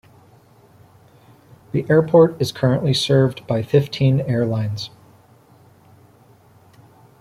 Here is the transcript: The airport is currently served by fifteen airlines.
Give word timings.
The 1.73 1.85
airport 1.87 2.41
is 2.41 2.51
currently 2.51 2.91
served 2.91 3.45
by 3.45 3.61
fifteen 3.61 4.21
airlines. 4.21 4.89